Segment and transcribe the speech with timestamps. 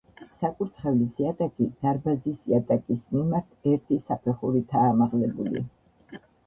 [0.35, 5.69] საკურთხევლის იატაკი დარბაზის იატაკის მიმართ ერთი საფეხურითაა ამაღლებული.